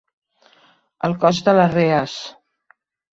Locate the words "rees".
1.75-2.17